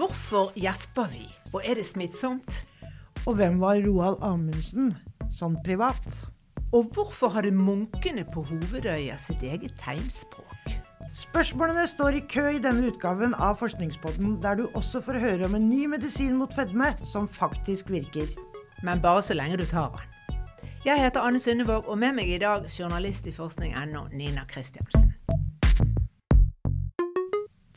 [0.00, 2.54] Hvorfor gjesper vi, og er det smittsomt?
[3.28, 4.94] Og hvem var Roald Amundsen,
[5.36, 6.06] sånn privat?
[6.72, 10.72] Og hvorfor hadde munkene på Hovedøya sitt eget tegnspråk?
[11.20, 15.58] Spørsmålene står i kø i denne utgaven av Forskningspodden, der du også får høre om
[15.58, 18.32] en ny medisin mot fedme som faktisk virker.
[18.80, 20.38] Men bare så lenge du tar den.
[20.86, 25.12] Jeg heter Anne Sundevåg, og med meg i dag journalist i forskning.no, Nina Kristiansen.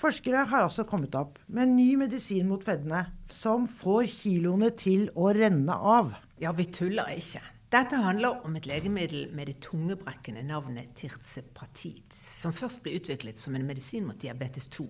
[0.03, 5.05] Forskere har altså kommet opp med en ny medisin mot fedme som får kiloene til
[5.15, 6.09] å renne av.
[6.43, 7.39] Ja, vi tuller ikke.
[7.71, 13.55] Dette handler om et legemiddel med det tungebrekkende navnet tirzepatid, som først ble utviklet som
[13.55, 14.89] en medisin mot diabetes 2.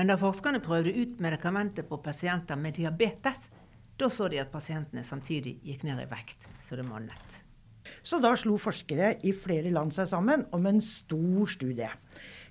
[0.00, 3.50] Men da forskerne prøvde ut medikamentet på pasienter med diabetes,
[4.00, 7.42] da så de at pasientene samtidig gikk ned i vekt, så det monnet.
[8.00, 11.92] Så da slo forskere i flere land seg sammen om en stor studie.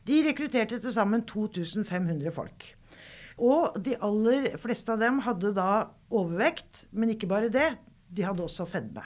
[0.08, 2.66] De rekrutterte til sammen 2500 folk.
[3.42, 5.72] Og de aller fleste av dem hadde da
[6.10, 7.70] overvekt, men ikke bare det,
[8.12, 9.04] de hadde også fedme.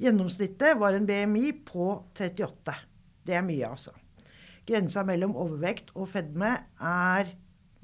[0.00, 2.74] Gjennomsnittet var en BMI på 38.
[3.24, 3.92] Det er mye, altså.
[4.66, 7.30] Grensa mellom overvekt og fedme er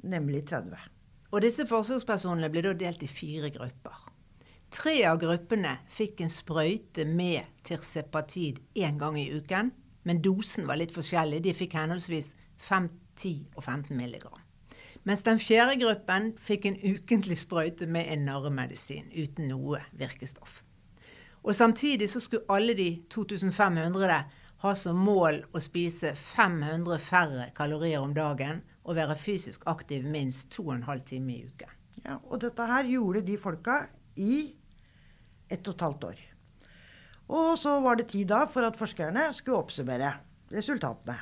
[0.00, 0.80] nemlig 30.
[1.30, 4.06] Og disse forsøkspersonene ble da delt i fire grupper.
[4.74, 9.70] Tre av gruppene fikk en sprøyte med tirsepatid én gang i uken,
[10.02, 11.42] men dosen var litt forskjellig.
[11.44, 14.40] De fikk henholdsvis 5, 10 og 15 milligram.
[15.08, 20.60] Mens den fjerde gruppen fikk en ukentlig sprøyte med en narremedisin uten noe virkestoff.
[21.40, 24.18] Og samtidig så skulle alle de 2500
[24.60, 30.50] ha som mål å spise 500 færre kalorier om dagen og være fysisk aktiv minst
[30.52, 31.76] 2,5 timer i uken.
[32.04, 33.82] Ja, og dette her gjorde de folka
[34.16, 34.52] i
[35.48, 36.20] ett og et halvt år.
[37.30, 40.14] Og så var det tid da for at forskerne skulle oppsummere
[40.50, 41.20] resultatene.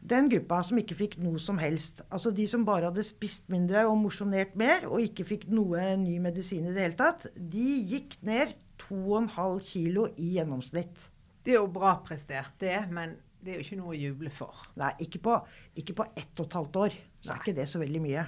[0.00, 3.82] Den gruppa som ikke fikk noe som helst, altså de som bare hadde spist mindre
[3.84, 8.16] og mosjonert mer, og ikke fikk noe ny medisin i det hele tatt, de gikk
[8.24, 11.10] ned 2,5 kilo i gjennomsnitt.
[11.44, 14.64] Det er jo bra prestert, det, men det er jo ikke noe å juble for.
[14.80, 15.36] Nei, ikke på,
[15.80, 16.98] ikke på ett og et halvt år.
[17.20, 18.24] Så er ikke det så veldig mye.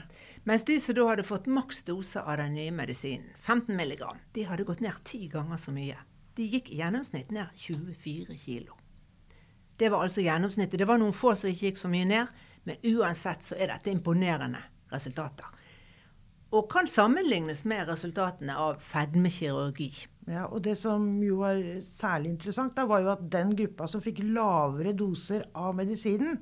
[0.48, 4.48] Mens de som da hadde fått maks dose av den nye medisinen, 15 mg, de
[4.48, 5.96] hadde gått ned ti ganger så mye.
[6.36, 8.78] De gikk i gjennomsnitt ned 24 kilo.
[9.76, 10.78] Det var altså gjennomsnittet.
[10.80, 13.92] Det var noen få som ikke gikk så mye ned, men uansett så er dette
[13.92, 14.60] imponerende
[14.92, 15.48] resultater.
[16.52, 19.90] Og kan sammenlignes med resultatene av fedmekirurgi.
[20.28, 24.04] Ja, og det som jo var særlig interessant, da, var jo at den gruppa som
[24.04, 26.36] fikk lavere doser av medisinen,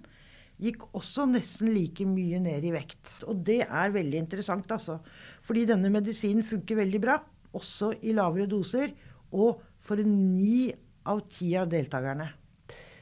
[0.61, 3.23] gikk også nesten like mye ned i vekt.
[3.31, 4.99] Og det er veldig interessant, altså.
[5.47, 7.17] Fordi denne medisinen funker veldig bra,
[7.57, 8.93] også i lavere doser.
[9.33, 10.71] Og for ni
[11.11, 12.29] av ti av deltakerne.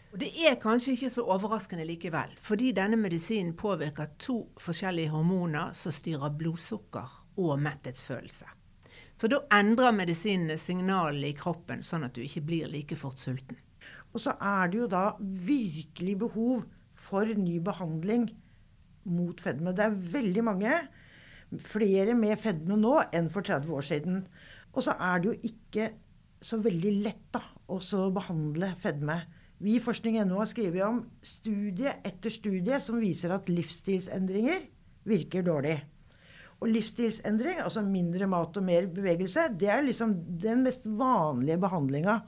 [0.09, 5.75] Og Det er kanskje ikke så overraskende likevel, fordi denne medisinen påvirker to forskjellige hormoner
[5.77, 8.49] som styrer blodsukker og metthetsfølelse.
[9.21, 13.61] Så da endrer medisinene signalene i kroppen, sånn at du ikke blir like fort sulten.
[14.15, 16.65] Og så er det jo da virkelig behov
[17.11, 18.31] for ny behandling
[19.13, 19.77] mot fedme.
[19.77, 20.81] Det er veldig mange,
[21.69, 24.23] flere med fedme nå enn for 30 år siden.
[24.73, 25.93] Og så er det jo ikke
[26.41, 27.79] så veldig lett da, å
[28.15, 29.21] behandle fedme.
[29.59, 34.69] Vi i Forskning.no har skrevet om studie etter studie som viser at livsstilsendringer
[35.09, 35.81] virker dårlig.
[36.59, 42.21] Og livsstilsendring, altså mindre mat og mer bevegelse, det er liksom den mest vanlige behandlinga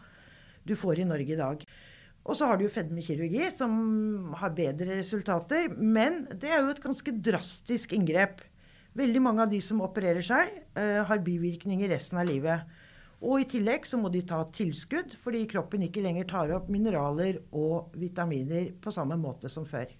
[0.66, 1.64] du får i Norge i dag.
[2.28, 5.70] Og så har du jo fedmekirurgi, som har bedre resultater.
[5.78, 8.42] Men det er jo et ganske drastisk inngrep.
[8.98, 12.66] Veldig mange av de som opererer seg, uh, har bivirkninger resten av livet.
[13.20, 17.42] Og i tillegg så må de ta tilskudd, fordi kroppen ikke lenger tar opp mineraler
[17.52, 19.90] og vitaminer på samme måte som før.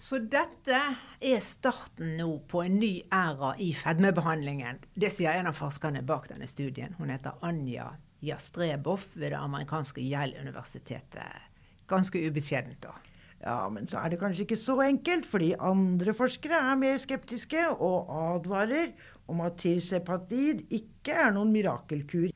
[0.00, 0.78] Så dette
[1.20, 4.80] er starten nå på en ny æra i fedmebehandlingen.
[4.96, 6.96] Det sier en av forskerne bak denne studien.
[6.96, 7.90] Hun heter Anja
[8.24, 11.44] Jastreboff ved det amerikanske Yale-universitetet.
[11.90, 12.96] Ganske ubeskjedent, da.
[13.40, 17.62] Ja, men så er det kanskje ikke så enkelt, fordi andre forskere er mer skeptiske
[17.72, 18.92] og advarer
[19.32, 22.28] om at tirsepatid ikke er noen mirakelkur.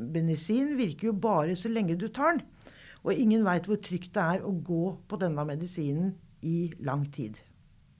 [0.00, 2.46] Medisin virker jo bare så lenge du tar den.
[3.04, 7.36] Og ingen veit hvor trygt det er å gå på denne medisinen i lang tid.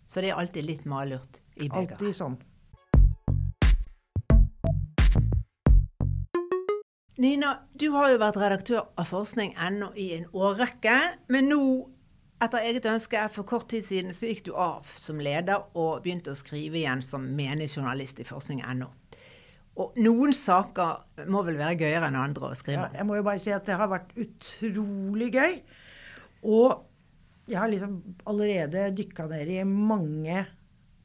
[0.09, 1.99] Så det er alltid litt malurt i begeret?
[2.01, 2.41] Alltid sånn.
[7.21, 10.95] Nina, du har jo vært redaktør av forskning.no i en årrekke.
[11.29, 11.65] Men nå
[12.41, 16.33] etter eget ønske for kort tid siden så gikk du av som leder og begynte
[16.33, 18.89] å skrive igjen som menig journalist i forskning.no.
[19.81, 22.89] Og noen saker må vel være gøyere enn andre å skrive?
[22.91, 25.61] Ja, jeg må jo bare si at det har vært utrolig gøy.
[26.51, 26.83] Og
[27.51, 27.99] jeg har liksom
[28.31, 30.43] allerede dykka ned i mange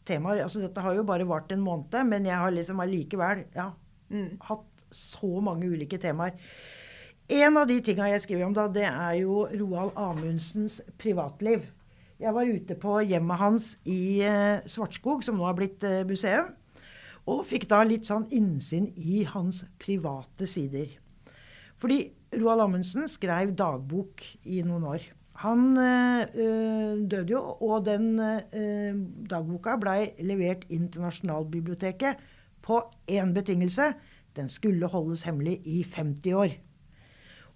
[0.06, 0.44] temaer.
[0.44, 3.72] Altså, dette har jo bare vart en måned, men jeg har liksom allikevel ja,
[4.12, 4.36] Mm.
[4.46, 6.36] hatt så mange ulike temaer.
[7.26, 11.64] En av de tinga jeg skriver om, da, det er jo Roald Amundsens privatliv.
[12.22, 16.52] Jeg var ute på hjemmet hans i eh, Svartskog, som nå har blitt eh, museum,
[17.26, 20.92] og fikk da litt sånn innsyn i hans private sider.
[21.82, 21.98] Fordi
[22.38, 25.10] Roald Amundsen skrev dagbok i noen år.
[25.42, 26.30] Han eh,
[27.10, 29.02] døde jo, og den øh,
[29.34, 32.22] dagboka blei levert inn til Nasjonalbiblioteket
[32.62, 33.96] på én betingelse.
[34.38, 36.56] Den skulle holdes hemmelig i 50 år.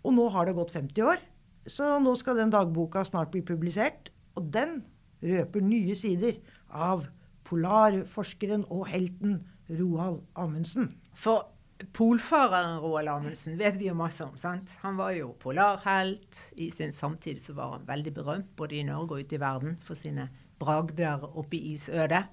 [0.04, 1.22] Og nå har det gått 50 år,
[1.70, 4.12] så nå skal den dagboka snart bli publisert.
[4.40, 4.82] Og den
[5.24, 7.06] røper nye sider av
[7.50, 10.94] polarforskeren og helten Roald Amundsen.
[11.14, 11.50] For
[11.96, 14.38] polfareren Roald Amundsen vet vi jo masse om.
[14.38, 14.78] sant?
[14.84, 16.54] Han var jo polarhelt.
[16.58, 19.78] I sin samtid så var han veldig berømt både i Norge og ute i verden
[19.84, 20.30] for sine
[20.60, 22.26] bragder oppe i isødet.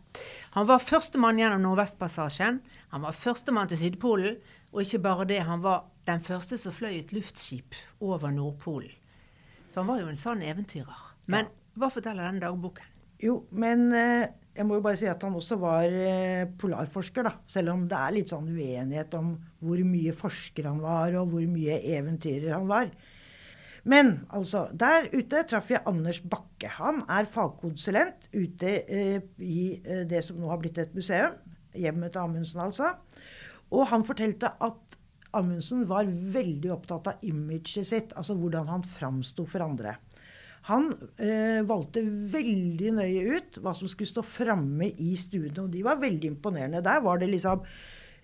[0.57, 2.61] Han var førstemann gjennom Nordvestpassasjen.
[2.91, 4.41] Han var førstemann til Sydpolen.
[4.77, 7.75] Og ikke bare det, han var den første som fløy et luftskip
[8.05, 8.93] over Nordpolen.
[9.73, 10.99] Så han var jo en sann eventyrer.
[11.33, 12.93] Men hva forteller denne dagboken?
[13.25, 17.33] Jo, men eh, jeg må jo bare si at han også var eh, polarforsker, da.
[17.49, 19.35] Selv om det er litt sånn uenighet om
[19.65, 22.93] hvor mye forsker han var, og hvor mye eventyrer han var.
[23.87, 26.69] Men altså, der ute traff jeg Anders Bakke.
[26.77, 31.37] Han er fagkonsulent ute eh, i eh, det som nå har blitt et museum.
[31.77, 32.95] Hjemmet til Amundsen, altså.
[33.75, 34.99] Og han fortalte at
[35.37, 39.97] Amundsen var veldig opptatt av imaget sitt, altså hvordan han framsto for andre.
[40.71, 40.89] Han
[41.23, 42.03] eh, valgte
[42.33, 46.83] veldig nøye ut hva som skulle stå framme i stuene, og de var veldig imponerende.
[46.83, 47.63] Der var det liksom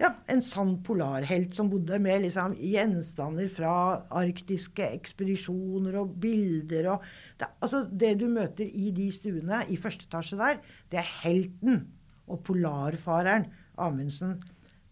[0.00, 3.74] ja, en sann polarhelt som bodde med liksom, gjenstander fra
[4.18, 7.04] arktiske ekspedisjoner og bilder og
[7.38, 10.58] det, Altså, det du møter i de stuene i første etasje der,
[10.90, 11.84] det er helten
[12.26, 13.46] og polarfareren
[13.78, 14.40] Amundsen.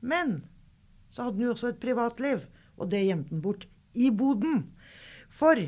[0.01, 0.41] Men
[1.11, 2.45] så hadde han jo også et privatliv,
[2.81, 4.65] og det gjemte han bort i boden.
[5.31, 5.59] For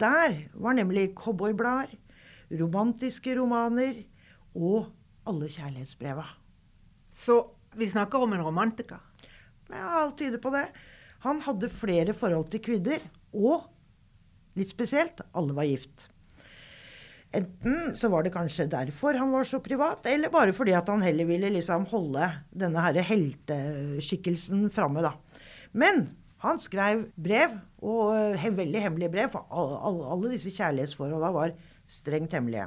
[0.00, 1.96] der var nemlig cowboyblader,
[2.60, 4.02] romantiske romaner
[4.54, 4.90] og
[5.28, 6.24] alle kjærlighetsbreva.
[7.10, 7.42] Så
[7.78, 9.00] vi snakker om en romantiker.
[9.70, 10.66] Ja, alt tyder på det.
[11.26, 13.02] Han hadde flere forhold til kvinner,
[13.36, 13.68] og
[14.58, 16.08] litt spesielt, alle var gift.
[17.30, 21.02] Enten så var det kanskje derfor han var så privat, eller bare fordi at han
[21.04, 25.14] heller ville liksom holde denne her helteskikkelsen framme, da.
[25.70, 26.08] Men
[26.42, 27.54] han skrev brev,
[27.86, 31.54] og he veldig hemmelige brev, for alle, alle, disse kjærlighetsforholdene var
[31.90, 32.66] strengt hemmelige.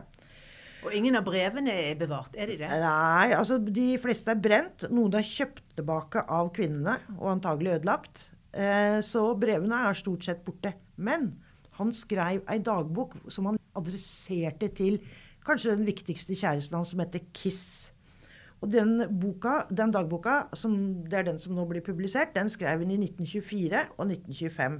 [0.83, 2.69] Og ingen av brevene er bevart, er de det?
[2.83, 4.85] Nei, altså de fleste er brent.
[4.91, 8.25] Noen er kjøpt tilbake av kvinnene, og antagelig ødelagt.
[8.51, 10.75] Eh, så brevene er stort sett borte.
[10.95, 11.31] Men
[11.79, 14.99] han skrev ei dagbok som han adresserte til
[15.45, 17.93] kanskje den viktigste kjæresten hans, som heter Kiss.
[18.63, 22.79] Og den, boka, den dagboka, som, det er den som nå blir publisert, den skrev
[22.79, 24.77] hun i 1924 og 1925.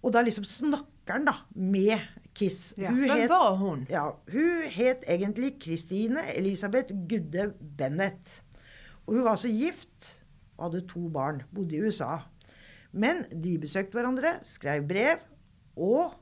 [0.00, 1.98] Og da liksom snakker han da med
[2.38, 2.70] Kiss.
[2.78, 2.92] Ja.
[2.94, 3.82] Hvem var hun?
[3.90, 8.38] Ja, hun het egentlig Christine Elisabeth Gudde Bennett.
[9.06, 10.14] Og hun var altså gift
[10.56, 11.42] og hadde to barn.
[11.54, 12.20] Bodde i USA.
[12.92, 15.26] Men de besøkte hverandre, skrev brev,
[15.76, 16.14] og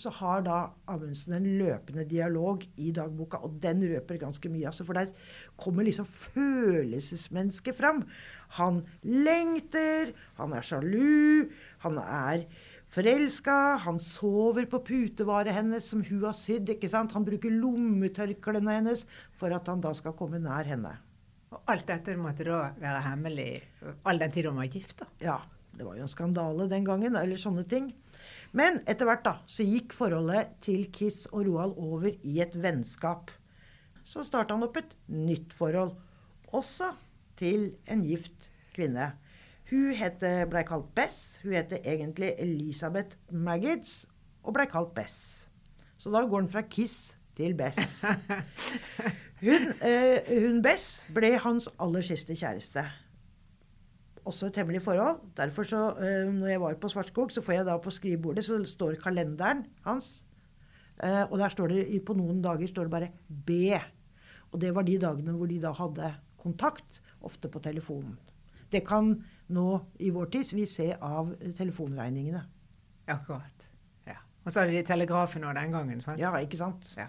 [0.00, 0.56] så har da
[0.90, 4.66] Amundsen en løpende dialog i dagboka, og den røper ganske mye.
[4.70, 5.12] Altså, for der
[5.60, 8.02] kommer liksom følelsesmennesket fram.
[8.58, 11.50] Han lengter, han er sjalu,
[11.84, 12.46] han er
[12.90, 16.72] forelska, han sover på putevaret hennes som hun har sydd.
[16.74, 17.14] ikke sant?
[17.14, 19.06] Han bruker lommetørklærne hennes
[19.38, 20.96] for at han da skal komme nær henne.
[21.50, 23.48] Og alt dette måtte da være hemmelig
[24.06, 25.00] all den tid hun var gift?
[25.02, 25.10] da?
[25.22, 25.40] Ja.
[25.70, 27.92] Det var jo en skandale den gangen, eller sånne ting.
[28.56, 33.30] Men etter hvert da, så gikk forholdet til Kiss og Roald over i et vennskap.
[34.02, 35.94] Så starta han opp et nytt forhold,
[36.50, 36.90] også
[37.38, 39.12] til en gift kvinne.
[39.70, 41.38] Hun blei ble kalt Bess.
[41.44, 44.02] Hun heter egentlig Elisabeth Maggots
[44.42, 45.46] og ble kalt Bess.
[46.00, 48.02] Så da går han fra Kiss til Bess.
[49.40, 52.82] Hun, øh, hun Bess ble hans aller siste kjæreste.
[54.28, 55.20] Også et hemmelig forhold.
[55.36, 58.58] Derfor så, eh, når jeg var på Svartskog, så får jeg da på skrivebordet så
[58.64, 60.24] står kalenderen hans.
[61.02, 63.78] Eh, og der står det, på noen dager står det bare B.
[64.52, 68.18] Og det var de dagene hvor de da hadde kontakt, ofte på telefonen.
[68.72, 69.14] Det kan
[69.48, 69.66] nå
[69.98, 72.42] i vår tid vi se av telefonregningene.
[73.10, 73.66] Akkurat.
[74.06, 74.20] Ja.
[74.44, 76.00] Og så hadde de telegrafen nå den gangen.
[76.00, 76.20] sant?
[76.20, 76.92] Ja, ikke sant?
[76.96, 77.08] Ja.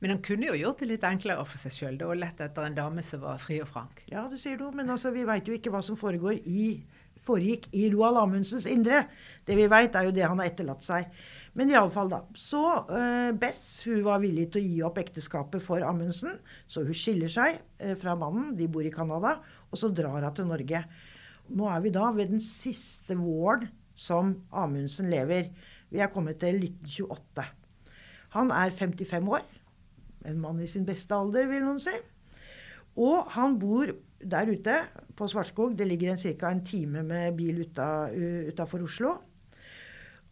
[0.00, 2.76] Men han kunne jo gjort det litt enklere for seg sjøl og lett etter en
[2.76, 4.00] dame som var fri og frank.
[4.08, 6.70] Ja, du sier noe, men altså, vi veit jo ikke hva som foregår i,
[7.26, 9.04] foregikk i Roald Amundsens indre.
[9.44, 11.10] Det vi veit, er jo det han har etterlatt seg.
[11.58, 12.22] Men iallfall, da.
[12.38, 16.38] Så uh, Bess hun var villig til å gi opp ekteskapet for Amundsen.
[16.70, 19.36] Så hun skiller seg uh, fra mannen, de bor i Canada,
[19.68, 20.84] og så drar hun til Norge.
[21.50, 23.68] Nå er vi da ved den siste våren
[24.00, 25.50] som Amundsen lever.
[25.90, 27.48] Vi er kommet til 1928.
[28.38, 29.42] Han er 55 år.
[30.28, 31.94] En mann i sin beste alder, vil noen si.
[33.00, 34.76] Og han bor der ute
[35.16, 35.76] på Svartskog.
[35.78, 36.50] Det ligger ca.
[36.50, 39.16] en time med bil utafor Oslo.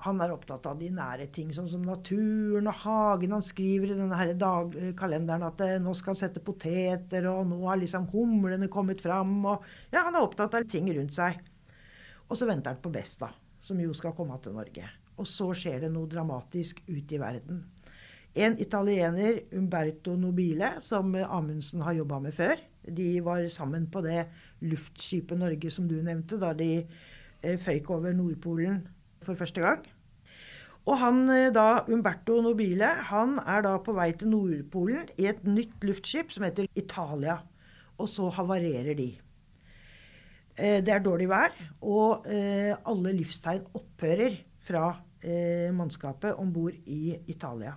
[0.06, 3.32] Han er opptatt av de nære ting, sånn som naturen og hagen.
[3.34, 7.58] Han skriver i denne dag, kalenderen at eh, nå skal han sette poteter, og nå
[7.64, 9.40] har liksom humlene kommet fram.
[9.42, 11.40] Og, ja, han er opptatt av ting rundt seg.
[12.28, 13.32] Og så venter han på Besta,
[13.64, 14.86] som jo skal komme til Norge.
[15.18, 17.64] Og så skjer det noe dramatisk ute i verden.
[18.36, 22.60] En italiener, Umberto Nobile, som Amundsen har jobba med før.
[22.84, 24.26] De var sammen på det
[24.64, 26.70] luftskipet Norge som du nevnte, da de
[27.42, 28.82] eh, føyk over Nordpolen
[29.24, 29.86] for første gang.
[30.88, 35.42] Og han eh, da, Umberto Nobile han er da på vei til Nordpolen i et
[35.48, 37.40] nytt luftskip som heter Italia.
[37.98, 39.10] Og så havarerer de.
[40.54, 44.92] Eh, det er dårlig vær, og alle livstegn opphører fra
[45.74, 47.72] mannskapet om bord i Italia.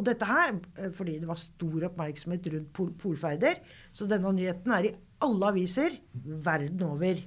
[0.00, 0.54] Og dette her
[0.96, 3.60] fordi det var stor oppmerksomhet rundt pol polferder.
[3.92, 7.20] Så denne nyheten er i alle aviser verden over.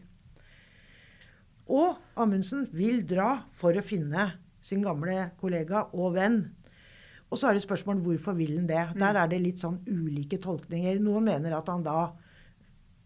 [1.69, 4.31] Og Amundsen vil dra for å finne
[4.65, 6.39] sin gamle kollega og venn.
[7.29, 8.81] Og så er det spørsmål hvorfor vil han det.
[8.93, 8.99] Mm.
[9.01, 10.99] Der er det litt sånn ulike tolkninger.
[11.01, 12.11] Noen mener at han da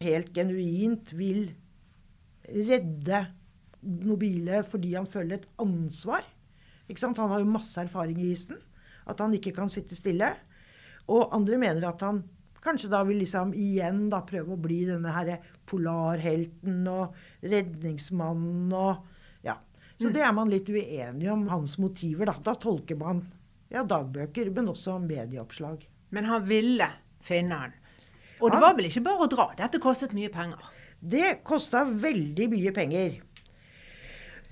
[0.03, 1.49] helt genuint vil
[2.47, 3.25] redde
[3.87, 6.25] Nobile fordi han føler et ansvar.
[6.87, 7.19] Ikke sant?
[7.21, 8.57] Han har jo masse erfaring i isen.
[9.07, 10.33] At han ikke kan sitte stille.
[11.07, 12.23] Og andre mener at han
[12.63, 15.37] kanskje da vil liksom igjen da prøve å bli denne her
[15.69, 19.13] polarhelten og redningsmannen og
[19.45, 19.55] Ja.
[19.97, 20.13] Så mm.
[20.13, 22.27] det er man litt uenig om hans motiver.
[22.29, 23.23] Da, da tolker man
[23.71, 25.85] ja, dagbøker, men også medieoppslag.
[26.15, 26.87] Men han ville
[27.23, 27.77] finne han.
[28.37, 29.47] Og det var vel ikke bare å dra?
[29.57, 30.61] Dette kostet mye penger?
[30.99, 33.17] Det kosta veldig mye penger.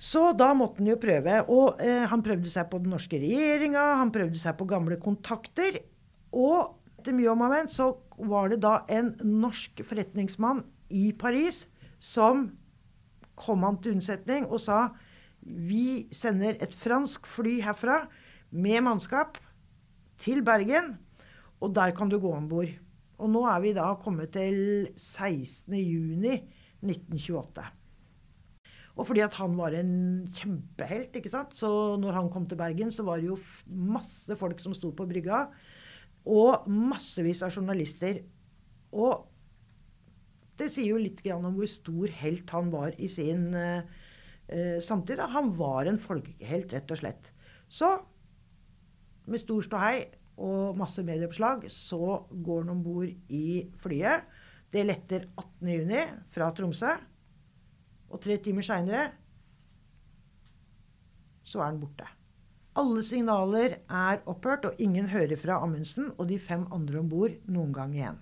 [0.01, 1.37] Så da måtte han jo prøve.
[1.51, 5.73] Og eh, han prøvde seg på den norske regjeringa, han prøvde seg på gamle kontakter.
[6.35, 7.85] Og etter mye om og men, så
[8.17, 11.65] var det da en norsk forretningsmann i Paris
[12.01, 12.49] som
[13.39, 14.79] kom han til unnsetning og sa
[15.45, 18.07] vi sender et fransk fly herfra
[18.49, 19.37] med mannskap
[20.17, 20.97] til Bergen,
[21.61, 22.69] og der kan du gå om bord.
[23.21, 27.84] Og nå er vi da kommet til 16.6.1928.
[28.95, 29.93] Og fordi at han var en
[30.31, 31.55] kjempehelt, ikke sant?
[31.57, 35.07] så når han kom til Bergen, så var det jo masse folk som sto på
[35.09, 35.45] brygga.
[36.25, 38.21] Og massevis av journalister.
[38.95, 39.25] Og
[40.55, 43.83] det sier jo litt om hvor stor helt han var i sin uh,
[44.79, 45.19] samtid.
[45.19, 47.31] Han var en folkehelt, rett og slett.
[47.67, 47.97] Så
[49.27, 54.23] med stor ståhei og masse medieoppslag så går han om bord i flyet.
[54.71, 56.95] Det letter 18.6 fra Tromsø.
[58.13, 59.09] Og tre timer seinere
[61.45, 62.07] så er han borte.
[62.75, 67.35] Alle signaler er opphørt, og ingen hører fra Amundsen og de fem andre om bord
[67.47, 68.17] noen gang igjen.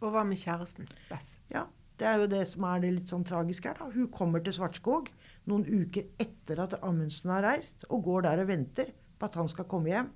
[0.00, 0.88] Og hva med kjæresten?
[1.10, 1.36] Bess?
[1.52, 1.66] Ja,
[1.98, 3.78] Det er jo det som er det litt sånn tragiske her.
[3.80, 3.88] da.
[3.90, 5.08] Hun kommer til Svartskog
[5.50, 9.48] noen uker etter at Amundsen har reist, og går der og venter på at han
[9.48, 10.10] skal komme hjem.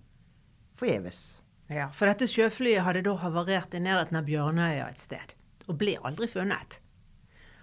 [0.79, 1.41] Forgjeves.
[1.71, 5.35] Ja, for dette sjøflyet hadde da havarert i nærheten av Bjørnøya et sted,
[5.67, 6.79] og ble aldri funnet.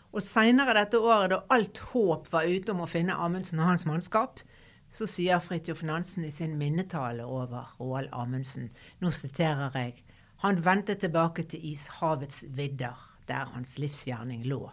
[0.10, 3.86] Og seinere dette året, da alt håp var ute om å finne Amundsen og hans
[3.86, 4.42] mannskap,
[4.90, 10.00] så sier Fridtjof Nansen i sin minnetale over Roald Amundsen, nå siterer jeg,
[10.42, 12.98] han vendte tilbake til ishavets vidder,
[13.30, 14.64] der hans livsgjerning lå,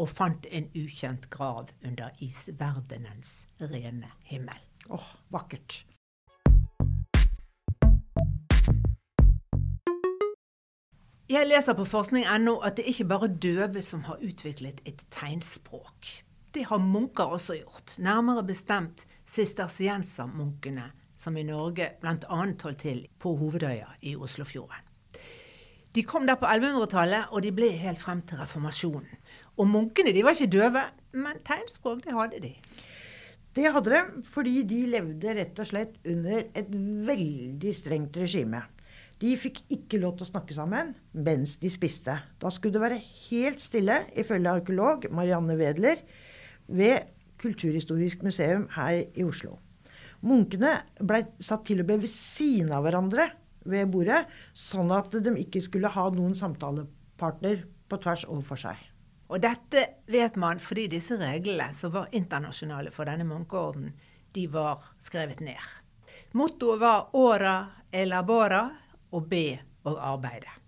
[0.00, 4.58] og fant en ukjent grav under isverdenens rene himmel.
[4.88, 5.84] Åh, oh, vakkert.
[11.30, 16.08] Jeg leser på forskning.no at det ikke bare døve som har utviklet et tegnspråk.
[16.52, 22.16] Det har munker også gjort, nærmere bestemt sistersiensermunkene, som i Norge bl.a.
[22.26, 24.90] holdt til på Hovedøya i Oslofjorden.
[25.94, 29.22] De kom der på 1100-tallet, og de ble helt frem til reformasjonen.
[29.60, 32.54] Og munkene de var ikke døve, men tegnspråk det hadde de.
[33.54, 36.70] Det hadde de, fordi de levde rett og slett under et
[37.06, 38.64] veldig strengt regime.
[39.22, 42.16] De fikk ikke lov til å snakke sammen mens de spiste.
[42.42, 46.02] Da skulle det være helt stille, ifølge arkeolog Marianne Wedler,
[46.66, 47.12] ved
[47.42, 49.56] Kulturhistorisk museum her i Oslo.
[50.26, 53.28] Munkene ble satt til og med ved siden av hverandre
[53.66, 54.24] ved bordet,
[54.54, 58.78] sånn at de ikke skulle ha noen samtalepartner på tvers overfor seg.
[59.32, 63.94] Og dette vet man fordi disse reglene, som var internasjonale for denne munkeorden,
[64.34, 65.62] de var skrevet ned.
[66.36, 67.56] Mottoet var 'ora
[67.92, 68.81] elabora'
[69.12, 70.58] og 'be og arbeide'.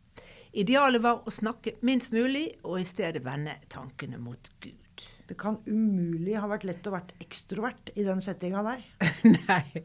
[0.54, 5.06] Idealet var å snakke minst mulig, og i stedet vende tankene mot Gud.
[5.26, 8.84] Det kan umulig ha vært lett å være ekstrovert i den settinga der.
[9.48, 9.82] Nei.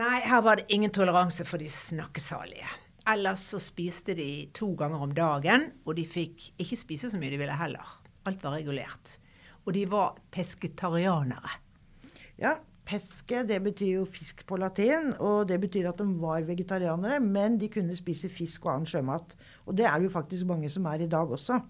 [0.00, 2.68] Nei, her var det ingen toleranse for de snakkesalige.
[3.10, 7.34] Ellers så spiste de to ganger om dagen, og de fikk ikke spise så mye
[7.34, 7.96] de ville heller.
[8.28, 9.16] Alt var regulert.
[9.66, 11.58] Og de var pesketarianere.
[12.40, 12.54] Ja,
[12.90, 17.58] peske det betyr jo fisk på latin, og det betyr at de var vegetarianere, men
[17.60, 19.36] de kunne spise fisk og annen sjømat.
[19.66, 21.60] Og det er det jo faktisk mange som er i dag også.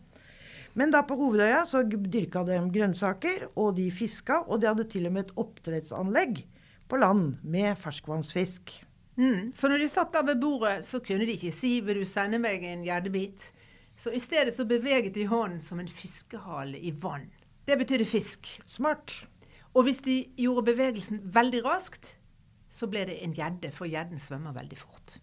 [0.79, 5.09] Men da på Hovedøya så dyrka de grønnsaker, og de fiska, og de hadde til
[5.11, 6.45] og med et oppdrettsanlegg
[6.91, 8.79] på land med ferskvannsfisk.
[9.21, 9.50] Mm.
[9.53, 12.39] Så når de satt der ved bordet, så kunne de ikke si 'vil du sende
[12.39, 13.53] meg en gjerdebit'?
[13.97, 17.29] Så i stedet så beveget de hånden som en fiskehale i vann.
[17.67, 18.61] Det betydde fisk.
[18.67, 19.27] Smart.
[19.75, 22.17] Og hvis de gjorde bevegelsen veldig raskt,
[22.71, 25.19] så ble det en gjedde, for gjedden svømmer veldig fort.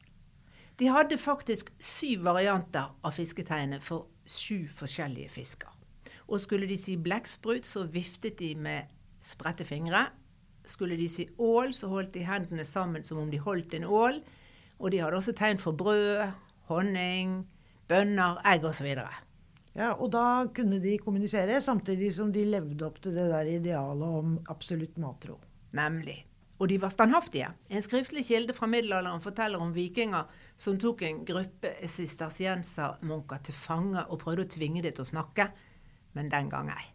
[0.79, 5.71] De hadde faktisk syv varianter av fisketegnet for sju forskjellige fisker.
[6.27, 8.91] Og skulle de si blekksprut, så viftet de med
[9.23, 10.07] spredte fingre.
[10.67, 14.21] Skulle de si ål, så holdt de hendene sammen som om de holdt en ål.
[14.79, 16.27] Og de hadde også tegn for brød,
[16.69, 17.47] honning,
[17.87, 18.91] bønner, egg osv.
[19.77, 24.21] Ja, og da kunne de kommunisere, samtidig som de levde opp til det der idealet
[24.21, 25.37] om absolutt matro.
[25.77, 26.23] Nemlig.
[26.57, 27.51] Og de var standhaftige.
[27.69, 30.25] En skriftlig kilde fra middelalderen forteller om vikinger
[30.57, 35.51] som tok en gruppe sistersiensermunker til fange og prøvde å tvinge dem til å snakke,
[36.17, 36.87] men den gang ei.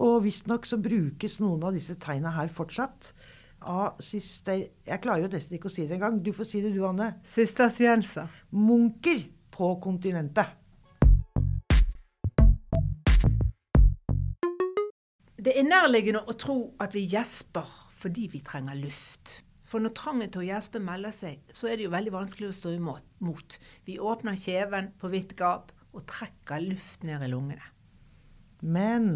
[0.00, 3.12] Og visstnok så brukes noen av disse tegna her fortsatt
[3.68, 4.62] av sister...
[4.88, 6.16] Jeg klarer jo nesten ikke å si det engang.
[6.24, 7.12] Du får si det du, Anne.
[7.28, 8.32] Sistersienser.
[8.56, 10.56] Munker på kontinentet.
[15.40, 16.54] Det er nærliggende å tro
[16.84, 17.64] at vi gjesper
[17.96, 19.38] fordi vi trenger luft.
[19.64, 22.56] For når trangen til å gjespe melder seg, så er det jo veldig vanskelig å
[22.58, 23.56] stå imot.
[23.88, 27.70] Vi åpner kjeven på vidt gap og trekker luft ned i lungene.
[28.60, 29.06] Men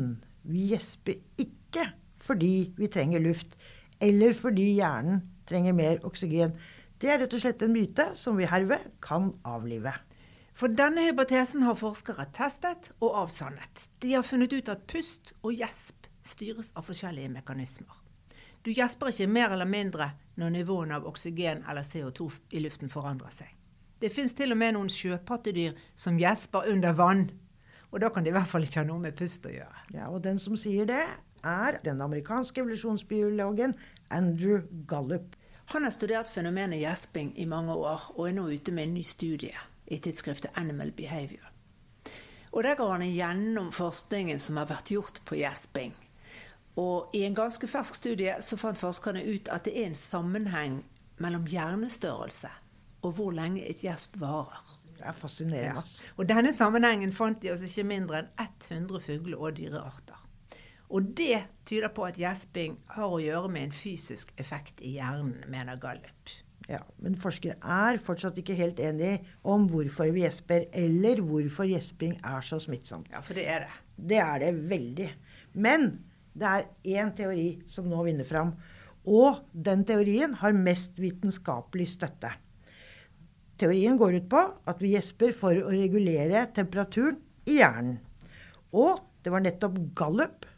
[0.49, 1.91] vi gjesper ikke
[2.25, 3.59] fordi vi trenger luft,
[4.01, 6.55] eller fordi hjernen trenger mer oksygen.
[6.97, 9.93] Det er rett og slett en myte som vi herved kan avlive.
[10.57, 13.91] For denne hypotesen har forskere testet og avsannet.
[14.01, 18.01] De har funnet ut at pust og gjesp styres av forskjellige mekanismer.
[18.65, 20.11] Du gjesper ikke mer eller mindre
[20.41, 23.51] når nivåene av oksygen eller CO2 i luften forandrer seg.
[24.01, 27.29] Det fins til og med noen sjøpattedyr som gjesper under vann.
[27.93, 29.85] Og da kan det i hvert fall ikke ha noe med pust å gjøre.
[29.95, 31.05] Ja, Og den som sier det,
[31.45, 33.77] er den amerikanske evolusjonsbiologen
[34.11, 35.37] Andrew Gallup.
[35.73, 39.05] Han har studert fenomenet gjesping i mange år, og er nå ute med en ny
[39.05, 39.55] studie
[39.87, 41.45] i tidsskriftet Animal Behavior.
[42.53, 45.93] Og Der går han igjennom forskningen som har vært gjort på gjesping.
[46.81, 50.81] Og i en ganske fersk studie så fant forskerne ut at det er en sammenheng
[51.23, 52.51] mellom hjernestørrelse
[53.05, 54.65] og hvor lenge et gjesp varer.
[54.95, 55.83] Det er fascinerende.
[55.85, 56.13] Ja.
[56.17, 60.21] Og denne sammenhengen fant de oss ikke mindre enn 100 fugle- og dyrearter.
[60.95, 65.43] Og det tyder på at gjesping har å gjøre med en fysisk effekt i hjernen,
[65.51, 66.33] mener Gallup.
[66.69, 72.15] Ja, Men forskere er fortsatt ikke helt enige om hvorfor vi gjesper, eller hvorfor gjesping
[72.25, 73.11] er så smittsomt.
[73.13, 73.75] Ja, for det er det.
[73.97, 75.11] Det er det veldig.
[75.61, 75.91] Men
[76.35, 76.65] det er
[76.99, 78.55] én teori som nå vinner fram.
[79.05, 82.33] Og den teorien har mest vitenskapelig støtte.
[83.61, 88.01] Teorien går ut på at vi gjesper for å regulere temperaturen i hjernen.
[88.75, 90.49] Og det var nettopp Gallup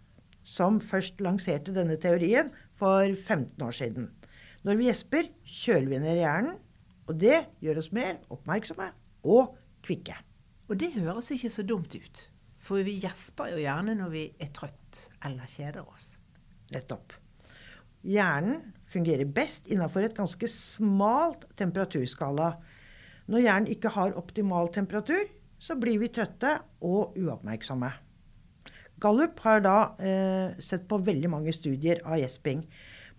[0.46, 4.08] som først lanserte denne teorien for 15 år siden.
[4.64, 6.56] Når vi gjesper, kjøler vi ned hjernen,
[7.06, 8.88] og det gjør oss mer oppmerksomme
[9.26, 9.52] og
[9.86, 10.16] kvikke.
[10.66, 12.22] Og det høres ikke så dumt ut.
[12.66, 16.16] For vi gjesper jo gjerne når vi er trøtt eller kjeder oss.
[16.74, 17.14] Nettopp.
[18.06, 22.56] Hjernen fungerer best innenfor et ganske smalt temperaturskala.
[23.30, 25.24] Når hjernen ikke har optimal temperatur,
[25.58, 27.90] så blir vi trøtte og uoppmerksomme.
[29.02, 32.62] Gallup har da eh, sett på veldig mange studier av gjesping.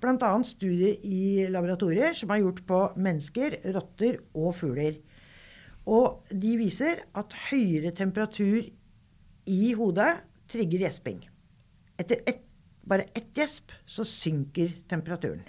[0.01, 0.31] Bl.a.
[0.45, 4.99] studier i laboratorier som er gjort på mennesker, rotter og fugler.
[5.87, 8.65] Og de viser at høyere temperatur
[9.47, 10.17] i hodet
[10.51, 11.21] trigger gjesping.
[11.99, 12.43] Etter et,
[12.87, 15.43] bare ett gjesp så synker temperaturen.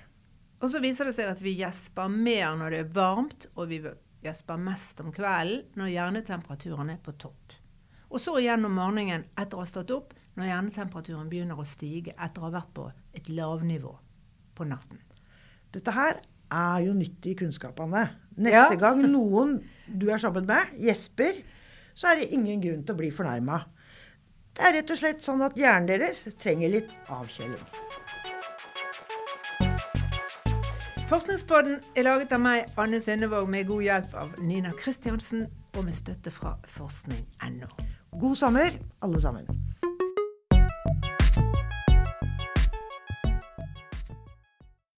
[0.62, 3.78] Og så viser det seg at vi gjesper mer når det er varmt, og vi
[4.24, 7.54] gjesper mest om kvelden når hjernetemperaturen er på topp.
[8.08, 12.14] Og så igjen om morgenen etter å ha stått opp, når hjernetemperaturen begynner å stige
[12.16, 13.92] etter å ha vært på et lavnivå
[14.58, 14.98] på natten.
[15.74, 18.06] Dette her er jo nyttig kunnskap, Anne.
[18.38, 18.80] Neste Ja.
[18.80, 21.42] gang noen du er sammen med, gjesper,
[21.94, 23.64] så er det ingen grunn til å bli fornærma.
[24.58, 27.60] Det er rett og slett sånn at hjernen deres trenger litt avkjøling.
[31.08, 35.46] Forskningspodden er laget av meg, Anne Sundevåg, med god hjelp av Nina Kristiansen
[35.78, 37.70] og med støtte fra forskning.no.
[38.18, 38.74] God sommer,
[39.06, 39.46] alle sammen.